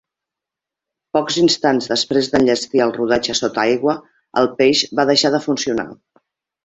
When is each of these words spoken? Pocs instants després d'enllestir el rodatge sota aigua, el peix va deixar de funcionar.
Pocs 1.17 1.35
instants 1.41 1.89
després 1.91 2.31
d'enllestir 2.31 2.83
el 2.87 2.95
rodatge 2.97 3.35
sota 3.43 3.63
aigua, 3.67 3.95
el 4.43 4.49
peix 4.63 4.83
va 5.01 5.07
deixar 5.11 5.33
de 5.37 5.43
funcionar. 5.49 5.87